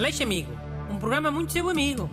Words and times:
Aleixo 0.00 0.22
Amigo, 0.22 0.50
um 0.90 0.98
programa 0.98 1.30
muito 1.30 1.52
seu 1.52 1.68
amigo. 1.68 2.08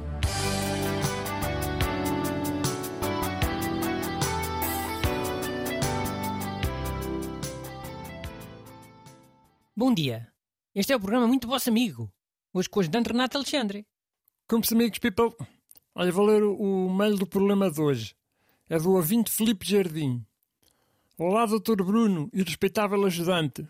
Bom 9.73 9.93
dia. 9.93 10.27
Este 10.75 10.91
é 10.91 10.97
o 10.97 10.99
programa 10.99 11.27
muito 11.27 11.47
vosso 11.47 11.69
amigo. 11.69 12.11
Hoje 12.53 12.69
com 12.69 12.81
o 12.81 12.81
ajudante 12.81 13.07
Renato 13.07 13.37
Alexandre. 13.37 13.87
Como-se 14.49 14.73
amigos, 14.73 14.99
people. 14.99 15.33
Olha, 15.95 16.11
vou 16.11 16.25
ler 16.25 16.43
o 16.43 16.89
mail 16.89 17.15
do 17.15 17.25
problema 17.25 17.71
de 17.71 17.79
hoje. 17.79 18.13
É 18.69 18.77
do 18.77 18.91
ouvinte 18.91 19.31
Felipe 19.31 19.65
Jardim. 19.65 20.25
Olá, 21.17 21.45
Dr. 21.45 21.81
Bruno 21.85 22.29
e 22.33 22.43
respeitável 22.43 23.01
ajudante. 23.05 23.65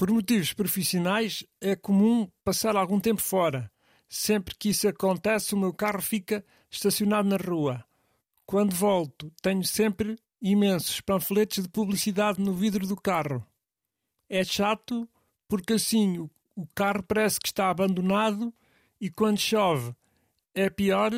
Por 0.00 0.10
motivos 0.10 0.54
profissionais, 0.54 1.44
é 1.60 1.76
comum 1.76 2.26
passar 2.42 2.74
algum 2.74 2.98
tempo 2.98 3.20
fora. 3.20 3.70
Sempre 4.08 4.54
que 4.56 4.70
isso 4.70 4.88
acontece, 4.88 5.54
o 5.54 5.58
meu 5.58 5.74
carro 5.74 6.00
fica 6.00 6.42
estacionado 6.70 7.28
na 7.28 7.36
rua. 7.36 7.84
Quando 8.46 8.74
volto, 8.74 9.30
tenho 9.42 9.62
sempre 9.62 10.18
imensos 10.40 11.02
panfletos 11.02 11.64
de 11.64 11.68
publicidade 11.68 12.40
no 12.40 12.54
vidro 12.54 12.86
do 12.86 12.96
carro. 12.96 13.46
É 14.26 14.42
chato 14.42 15.06
porque 15.46 15.74
assim 15.74 16.18
o 16.56 16.66
carro 16.74 17.02
parece 17.02 17.38
que 17.38 17.48
está 17.48 17.68
abandonado 17.68 18.54
e 18.98 19.10
quando 19.10 19.38
chove 19.38 19.94
é 20.54 20.70
pior 20.70 21.12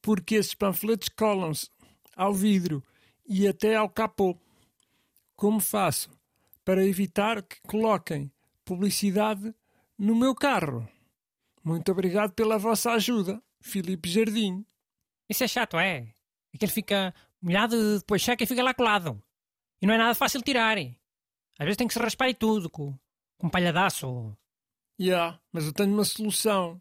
porque 0.00 0.36
esses 0.36 0.54
panfletos 0.54 1.08
colam-se 1.08 1.68
ao 2.14 2.32
vidro 2.32 2.80
e 3.26 3.48
até 3.48 3.74
ao 3.74 3.90
capô. 3.90 4.38
Como 5.34 5.58
faço? 5.58 6.21
Para 6.64 6.86
evitar 6.86 7.42
que 7.42 7.60
coloquem 7.62 8.30
publicidade 8.64 9.54
no 9.98 10.14
meu 10.14 10.34
carro. 10.34 10.88
Muito 11.64 11.90
obrigado 11.92 12.32
pela 12.32 12.58
vossa 12.58 12.92
ajuda, 12.92 13.42
Filipe 13.60 14.08
Jardim. 14.08 14.64
Isso 15.28 15.44
é 15.44 15.48
chato, 15.48 15.78
é? 15.78 16.12
Aquele 16.54 16.72
fica 16.72 17.14
molhado 17.40 17.76
e 17.76 17.98
depois 17.98 18.22
seca 18.22 18.42
e 18.44 18.46
fica 18.46 18.62
lá 18.62 18.74
colado. 18.74 19.22
E 19.80 19.86
não 19.86 19.94
é 19.94 19.98
nada 19.98 20.14
fácil 20.14 20.42
tirar. 20.42 20.76
Às 20.78 21.64
vezes 21.64 21.76
tem 21.76 21.86
que 21.86 21.94
se 21.94 22.00
raspar 22.00 22.28
e 22.28 22.34
tudo, 22.34 22.68
com, 22.68 22.96
com 23.38 23.46
um 23.46 23.50
palhadaço. 23.50 24.36
Já, 24.98 25.06
yeah, 25.06 25.40
mas 25.52 25.66
eu 25.66 25.72
tenho 25.72 25.92
uma 25.92 26.04
solução. 26.04 26.80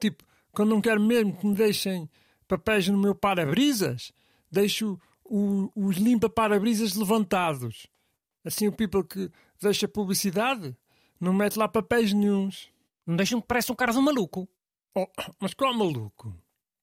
Tipo, 0.00 0.24
quando 0.52 0.70
não 0.70 0.80
quero 0.80 1.00
mesmo 1.00 1.36
que 1.36 1.46
me 1.46 1.54
deixem 1.54 2.10
papéis 2.46 2.88
no 2.88 2.98
meu 2.98 3.14
para-brisas, 3.14 4.12
deixo 4.50 4.98
o, 5.24 5.70
os 5.74 5.96
limpa-para-brisas 5.96 6.94
levantados. 6.94 7.86
Assim 8.46 8.68
o 8.68 8.72
people 8.72 9.02
que 9.02 9.28
deixa 9.60 9.88
publicidade 9.88 10.76
não 11.20 11.32
mete 11.32 11.56
lá 11.56 11.66
papéis 11.66 12.12
nenhums. 12.12 12.70
Não 13.04 13.16
deixam 13.16 13.40
que 13.40 13.46
parece 13.48 13.72
um 13.72 13.74
cara 13.74 13.90
de 13.90 13.98
um 13.98 14.02
maluco. 14.02 14.48
Oh, 14.94 15.08
mas 15.40 15.52
qual 15.52 15.74
maluco? 15.74 16.32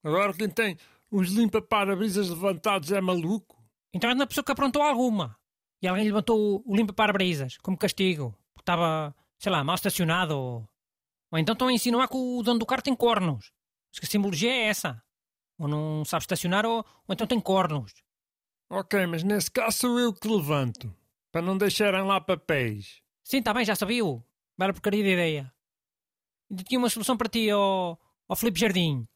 Agora 0.04 0.34
quem 0.34 0.50
tem 0.50 0.78
os 1.10 1.30
limpa-para-brisas 1.30 2.30
levantados 2.30 2.92
é 2.92 3.00
maluco? 3.00 3.64
Então 3.94 4.10
é 4.10 4.14
uma 4.14 4.28
pessoa 4.28 4.44
que 4.44 4.52
aprontou 4.52 4.82
alguma. 4.82 5.38
E 5.82 5.88
alguém 5.88 6.04
levantou 6.04 6.62
o 6.66 6.76
limpa-para-brisas 6.76 7.58
como 7.60 7.78
castigo. 7.78 8.38
Porque 8.54 8.64
estava, 8.64 9.16
sei 9.40 9.52
lá, 9.52 9.64
mal 9.64 9.76
estacionado. 9.76 10.38
Ou, 10.38 10.70
ou 11.32 11.40
então 11.40 11.54
estão 11.54 11.70
a 11.70 11.74
insinuar 11.74 12.10
que 12.10 12.18
o 12.18 12.44
dono 12.44 12.60
do 12.60 12.66
carro 12.66 12.82
tem 12.82 12.96
cornos. 12.96 13.54
Mas 13.90 14.00
que 14.00 14.06
a 14.06 14.10
simbologia 14.10 14.52
é 14.52 14.68
essa. 14.68 15.02
Ou 15.58 15.70
não 15.70 16.04
sabe 16.04 16.24
estacionar 16.24 16.66
ou, 16.66 16.80
ou 16.80 17.14
então 17.14 17.26
tem 17.26 17.40
cornos. 17.40 17.94
Ok, 18.70 19.06
mas 19.06 19.24
nesse 19.24 19.50
caso 19.50 19.78
sou 19.78 20.00
eu 20.00 20.14
que 20.14 20.28
levanto. 20.28 20.94
Para 21.34 21.42
não 21.42 21.58
deixarem 21.58 22.04
lá 22.04 22.22
papéis. 22.22 23.02
Sim, 23.24 23.40
está 23.40 23.52
bem, 23.52 23.66
já 23.66 23.76
sabia. 23.76 24.04
Bela 24.56 24.72
porcaria 24.72 25.04
de 25.04 25.14
ideia. 25.14 25.52
Ainda 26.48 26.64
tinha 26.64 26.78
uma 26.78 26.92
solução 26.92 27.18
para 27.18 27.28
ti, 27.28 27.52
ó, 27.52 27.98
ó 28.30 28.36
Felipe 28.36 28.60
Jardim. 28.60 29.08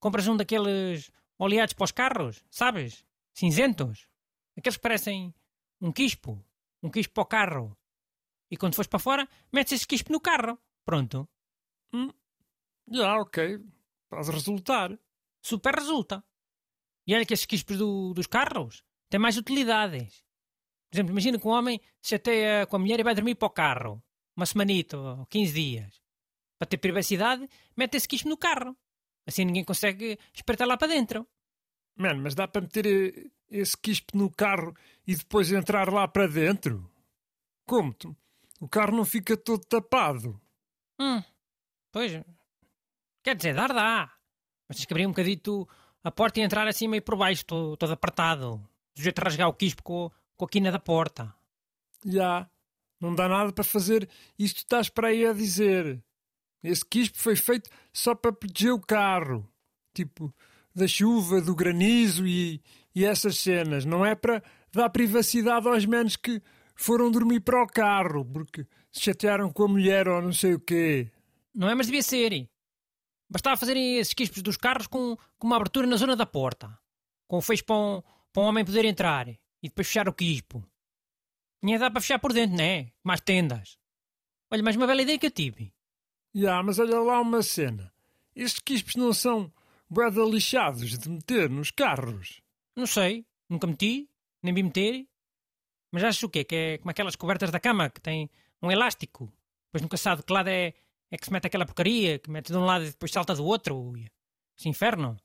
Compras 0.00 0.26
um 0.26 0.36
daqueles 0.36 1.08
oleados 1.38 1.72
para 1.72 1.84
os 1.84 1.92
carros, 1.92 2.44
sabes? 2.50 3.06
Cinzentos. 3.32 4.08
Aqueles 4.58 4.76
que 4.76 4.82
parecem 4.82 5.32
um 5.80 5.92
quispo. 5.92 6.44
Um 6.82 6.90
quispo 6.90 7.14
para 7.14 7.22
o 7.22 7.26
carro. 7.26 7.78
E 8.50 8.56
quando 8.56 8.74
fores 8.74 8.88
para 8.88 8.98
fora, 8.98 9.28
metes 9.52 9.74
esse 9.74 9.86
quispo 9.86 10.10
no 10.10 10.20
carro. 10.20 10.58
Pronto. 10.84 11.28
Hum. 11.92 12.10
Já, 12.90 13.16
ok. 13.20 13.64
Pode 14.08 14.30
resultar. 14.32 14.98
Super 15.40 15.76
resulta. 15.76 16.24
E 17.06 17.14
olha 17.14 17.24
que 17.24 17.34
esses 17.34 17.46
quispos 17.46 17.78
do, 17.78 18.12
dos 18.14 18.26
carros 18.26 18.82
têm 19.08 19.20
mais 19.20 19.36
utilidades. 19.36 20.24
Por 20.90 20.96
exemplo, 20.96 21.12
imagina 21.12 21.38
que 21.38 21.46
um 21.46 21.50
homem 21.50 21.80
se 22.02 22.10
chateia 22.10 22.66
com 22.66 22.76
a 22.76 22.78
mulher 22.78 22.98
e 22.98 23.04
vai 23.04 23.14
dormir 23.14 23.36
para 23.36 23.46
o 23.46 23.50
carro. 23.50 24.02
Uma 24.36 24.44
semanita 24.44 24.98
ou 24.98 25.26
15 25.26 25.52
dias. 25.52 26.00
Para 26.58 26.66
ter 26.66 26.78
privacidade, 26.78 27.48
mete 27.76 27.96
esse 27.96 28.08
quispo 28.08 28.28
no 28.28 28.36
carro. 28.36 28.76
Assim 29.26 29.44
ninguém 29.44 29.64
consegue 29.64 30.18
espreitar 30.34 30.66
lá 30.66 30.76
para 30.76 30.88
dentro. 30.88 31.26
Mano, 31.96 32.22
mas 32.22 32.34
dá 32.34 32.48
para 32.48 32.62
meter 32.62 32.86
eh, 32.86 33.30
esse 33.50 33.76
quispo 33.76 34.16
no 34.16 34.30
carro 34.30 34.74
e 35.06 35.14
depois 35.14 35.52
entrar 35.52 35.92
lá 35.92 36.08
para 36.08 36.26
dentro? 36.26 36.90
Como? 37.66 37.92
-te? 37.92 38.08
O 38.60 38.68
carro 38.68 38.96
não 38.96 39.04
fica 39.04 39.36
todo 39.36 39.64
tapado? 39.64 40.40
Hum, 40.98 41.22
pois. 41.92 42.12
Quer 43.22 43.36
dizer, 43.36 43.54
dar 43.54 43.72
dá. 43.72 44.12
Mas 44.68 44.76
tens 44.76 44.86
que 44.86 44.92
abrir 44.92 45.06
um 45.06 45.10
bocadito 45.10 45.68
a 46.02 46.10
porta 46.10 46.40
e 46.40 46.42
entrar 46.42 46.66
assim 46.66 46.88
meio 46.88 47.02
por 47.02 47.16
baixo, 47.16 47.44
todo, 47.44 47.76
todo 47.76 47.92
apertado. 47.92 48.60
Sujeito 48.96 49.18
a 49.20 49.24
rasgar 49.24 49.48
o 49.48 49.54
quispo 49.54 49.82
com, 49.82 50.10
com 50.40 50.46
a 50.46 50.48
quina 50.48 50.72
da 50.72 50.78
porta. 50.78 51.34
Já. 52.04 52.48
Não 52.98 53.14
dá 53.14 53.28
nada 53.28 53.52
para 53.52 53.62
fazer 53.62 54.08
isto 54.38 54.56
que 54.56 54.62
estás 54.62 54.88
para 54.88 55.08
aí 55.08 55.26
a 55.26 55.34
dizer. 55.34 56.02
Esse 56.62 56.84
quispo 56.84 57.18
foi 57.18 57.36
feito 57.36 57.68
só 57.92 58.14
para 58.14 58.32
proteger 58.32 58.72
o 58.72 58.80
carro. 58.80 59.46
Tipo, 59.94 60.34
da 60.74 60.88
chuva, 60.88 61.42
do 61.42 61.54
granizo 61.54 62.26
e, 62.26 62.62
e 62.94 63.04
essas 63.04 63.36
cenas. 63.36 63.84
Não 63.84 64.04
é 64.04 64.14
para 64.14 64.42
dar 64.72 64.88
privacidade 64.88 65.68
aos 65.68 65.84
menos 65.84 66.16
que 66.16 66.40
foram 66.74 67.10
dormir 67.10 67.40
para 67.40 67.62
o 67.62 67.66
carro 67.66 68.24
porque 68.24 68.66
se 68.90 69.02
chatearam 69.02 69.52
com 69.52 69.64
a 69.64 69.68
mulher 69.68 70.08
ou 70.08 70.22
não 70.22 70.32
sei 70.32 70.54
o 70.54 70.60
quê. 70.60 71.10
Não 71.54 71.68
é, 71.68 71.74
mas 71.74 71.86
devia 71.86 72.02
ser. 72.02 72.48
Bastava 73.28 73.58
fazerem 73.58 73.98
esses 73.98 74.14
quispos 74.14 74.42
dos 74.42 74.56
carros 74.56 74.86
com, 74.86 75.18
com 75.38 75.46
uma 75.46 75.56
abertura 75.56 75.86
na 75.86 75.96
zona 75.96 76.16
da 76.16 76.24
porta. 76.24 76.78
Com 77.28 77.36
o 77.36 77.42
fecho 77.42 77.64
para 77.64 77.76
um, 77.76 78.02
para 78.32 78.42
um 78.42 78.46
homem 78.46 78.64
poder 78.64 78.86
entrar 78.86 79.28
e 79.62 79.68
depois 79.68 79.86
fechar 79.86 80.08
o 80.08 80.12
quispo. 80.12 80.64
Tinha 81.62 81.78
dá 81.78 81.90
para 81.90 82.00
fechar 82.00 82.18
por 82.18 82.32
dentro, 82.32 82.56
não 82.56 82.64
é? 82.64 82.92
Mais 83.04 83.20
tendas. 83.20 83.78
Olha, 84.50 84.62
mais 84.62 84.76
uma 84.76 84.86
bela 84.86 85.02
ideia 85.02 85.18
que 85.18 85.26
eu 85.26 85.30
tive. 85.30 85.72
Já, 86.34 86.40
yeah, 86.40 86.62
mas 86.62 86.78
olha 86.78 86.98
lá 87.00 87.20
uma 87.20 87.42
cena. 87.42 87.92
Estes 88.34 88.60
quispos 88.60 88.96
não 88.96 89.12
são 89.12 89.52
boeda 89.88 90.22
lixados 90.24 90.98
de 90.98 91.08
meter 91.08 91.50
nos 91.50 91.70
carros? 91.70 92.40
Não 92.76 92.86
sei. 92.86 93.26
Nunca 93.48 93.66
meti. 93.66 94.08
Nem 94.42 94.54
vi 94.54 94.62
meter. 94.62 95.06
Mas 95.92 96.04
acho 96.04 96.26
o 96.26 96.30
quê? 96.30 96.44
Que 96.44 96.54
é 96.54 96.78
como 96.78 96.90
aquelas 96.90 97.16
cobertas 97.16 97.50
da 97.50 97.60
cama 97.60 97.90
que 97.90 98.00
tem 98.00 98.30
um 98.62 98.70
elástico. 98.70 99.32
Depois 99.66 99.82
nunca 99.82 99.96
sabe 99.96 100.22
de 100.22 100.26
que 100.26 100.32
lado 100.32 100.48
é, 100.48 100.72
é 101.10 101.16
que 101.18 101.24
se 101.24 101.32
mete 101.32 101.46
aquela 101.46 101.66
porcaria, 101.66 102.18
que 102.18 102.30
mete 102.30 102.52
de 102.52 102.56
um 102.56 102.64
lado 102.64 102.84
e 102.84 102.90
depois 102.90 103.12
salta 103.12 103.34
do 103.34 103.44
outro. 103.44 103.92
Esse 104.58 104.68
inferno. 104.68 105.16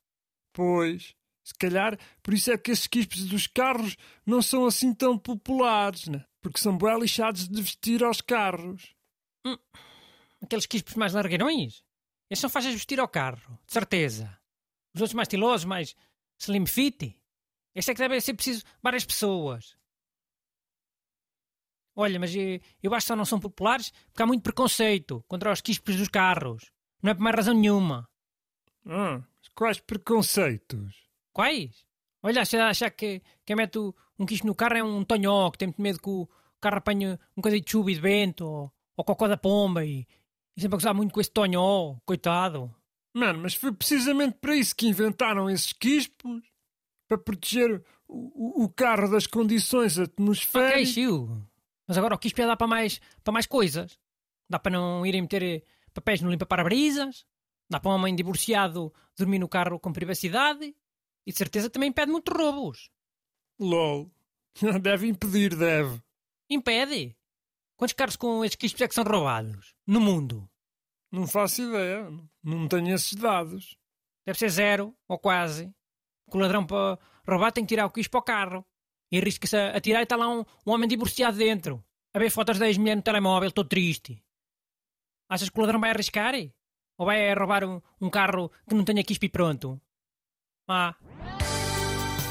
Pois. 0.53 1.15
Se 1.45 1.53
calhar, 1.53 1.95
por 2.23 2.33
isso 2.33 2.51
é 2.51 2.57
que 2.57 2.71
esses 2.71 2.87
quispos 2.87 3.25
dos 3.25 3.45
carros 3.45 3.95
não 4.25 4.41
são 4.41 4.65
assim 4.65 4.91
tão 4.91 5.15
populares, 5.15 6.07
né? 6.07 6.25
Porque 6.41 6.59
são 6.59 6.75
bem 6.75 6.99
lixados 6.99 7.47
de 7.47 7.61
vestir 7.61 8.03
aos 8.03 8.19
carros. 8.19 8.95
Hum, 9.45 9.55
aqueles 10.41 10.65
quispos 10.65 10.95
mais 10.95 11.13
largueirões? 11.13 11.83
Esses 12.31 12.41
são 12.41 12.49
fáceis 12.49 12.71
de 12.71 12.77
vestir 12.77 12.99
ao 12.99 13.07
carro, 13.07 13.59
de 13.63 13.71
certeza. 13.71 14.25
Os 14.95 15.01
outros 15.01 15.13
mais 15.13 15.27
estilosos, 15.27 15.65
mais 15.65 15.95
slim 16.39 16.65
fit? 16.65 17.15
Esse 17.75 17.91
é 17.91 17.93
que 17.93 18.01
deve 18.01 18.19
ser 18.21 18.33
preciso 18.33 18.63
várias 18.81 19.05
pessoas. 19.05 19.77
Olha, 21.95 22.19
mas 22.19 22.33
eu, 22.33 22.59
eu 22.81 22.91
acho 22.95 23.05
que 23.05 23.07
só 23.09 23.15
não 23.15 23.23
são 23.23 23.39
populares 23.39 23.91
porque 24.07 24.23
há 24.23 24.25
muito 24.25 24.41
preconceito 24.41 25.23
contra 25.27 25.53
os 25.53 25.61
quispos 25.61 25.95
dos 25.95 26.09
carros. 26.09 26.71
Não 27.03 27.11
é 27.11 27.13
por 27.13 27.21
mais 27.21 27.35
razão 27.35 27.53
nenhuma. 27.53 28.09
Ah, 28.87 29.21
quais 29.53 29.79
preconceitos? 29.79 31.04
Quais? 31.35 31.85
Olha, 32.23 32.43
achar, 32.43 32.69
achar 32.69 32.89
que 32.89 33.21
quem 33.45 33.57
mete 33.57 33.77
um 34.17 34.25
quispo 34.25 34.47
no 34.47 34.55
carro 34.55 34.77
é 34.77 34.83
um 34.83 35.03
tonhó, 35.03 35.51
que 35.51 35.57
tem 35.57 35.67
muito 35.67 35.81
medo 35.81 36.01
que 36.01 36.09
o 36.09 36.29
carro 36.61 36.77
apanhe 36.77 37.09
um 37.09 37.17
bocadinho 37.35 37.61
de 37.61 37.69
chuva 37.69 37.91
e 37.91 37.95
de 37.95 37.99
vento, 37.99 38.45
ou, 38.45 38.73
ou 38.95 39.03
cocó 39.03 39.27
da 39.27 39.35
pomba, 39.35 39.83
e, 39.83 40.07
e 40.55 40.61
sempre 40.61 40.75
a 40.75 40.77
gozar 40.77 40.93
muito 40.93 41.13
com 41.13 41.19
esse 41.19 41.29
tonhó, 41.29 41.97
coitado. 42.05 42.73
Mano, 43.13 43.39
mas 43.43 43.53
foi 43.53 43.73
precisamente 43.73 44.37
para 44.39 44.55
isso 44.55 44.73
que 44.73 44.87
inventaram 44.87 45.49
esses 45.49 45.73
quispos? 45.73 46.41
Para 47.05 47.17
proteger 47.17 47.83
o, 48.07 48.63
o, 48.63 48.69
carro 48.69 49.11
das 49.11 49.27
condições 49.27 49.99
atmosféricas? 49.99 50.73
Ok, 50.73 50.85
Chiu. 50.85 51.45
Mas 51.85 51.97
agora 51.97 52.15
o 52.15 52.17
quispo 52.17 52.41
é 52.41 52.47
dar 52.47 52.55
para 52.55 52.65
mais, 52.65 53.01
para 53.23 53.33
mais 53.33 53.45
coisas. 53.45 53.99
Dá 54.49 54.57
para 54.57 54.71
não 54.71 55.05
irem 55.05 55.21
meter 55.21 55.63
papéis 55.93 56.21
no 56.21 56.31
limpa-para-brisas. 56.31 57.25
Dá 57.69 57.79
para 57.79 57.91
um 57.91 57.95
homem 57.95 58.15
divorciado 58.15 58.91
dormir 59.17 59.37
no 59.37 59.49
carro 59.49 59.79
com 59.79 59.91
privacidade. 59.91 60.73
E 61.25 61.31
de 61.31 61.37
certeza 61.37 61.69
também 61.69 61.89
impede 61.89 62.11
muitos 62.11 62.35
roubos. 62.35 62.89
LOL. 63.59 64.11
Deve 64.81 65.07
impedir, 65.07 65.55
deve. 65.55 66.01
Impede? 66.49 67.17
Quantos 67.75 67.93
carros 67.93 68.15
com 68.15 68.45
estes 68.45 68.57
quispos 68.57 68.81
é 68.81 68.87
que 68.87 68.95
são 68.95 69.03
roubados? 69.03 69.75
No 69.85 69.99
mundo? 69.99 70.49
Não 71.11 71.27
faço 71.27 71.61
ideia. 71.61 72.07
Não 72.41 72.67
tenho 72.67 72.95
esses 72.95 73.13
dados. 73.15 73.77
Deve 74.25 74.39
ser 74.39 74.49
zero, 74.49 74.95
ou 75.07 75.19
quase. 75.19 75.73
Que 76.29 76.37
o 76.37 76.39
ladrão 76.39 76.65
para 76.65 76.97
roubar 77.27 77.51
tem 77.51 77.65
que 77.65 77.69
tirar 77.69 77.85
o 77.85 77.91
quis 77.91 78.07
para 78.07 78.19
o 78.19 78.23
carro. 78.23 78.65
E 79.11 79.17
arrisca-se 79.17 79.57
a 79.57 79.79
tirar 79.81 79.99
e 79.99 80.03
está 80.03 80.15
lá 80.15 80.27
um, 80.29 80.45
um 80.65 80.71
homem 80.71 80.87
divorciado 80.87 81.37
dentro. 81.37 81.83
A 82.13 82.19
ver 82.19 82.29
fotos 82.29 82.57
da 82.57 82.67
ex-mulher 82.67 82.95
no 82.95 83.01
telemóvel, 83.01 83.51
todo 83.51 83.67
triste. 83.67 84.23
Achas 85.29 85.49
que 85.49 85.57
o 85.57 85.61
ladrão 85.61 85.79
vai 85.79 85.89
arriscar? 85.89 86.33
Ou 86.97 87.05
vai 87.05 87.33
roubar 87.33 87.65
um, 87.65 87.81
um 87.99 88.09
carro 88.09 88.49
que 88.67 88.75
não 88.75 88.85
tenha 88.85 89.03
quispi 89.03 89.27
pronto? 89.27 89.81
Ah. 90.67 90.95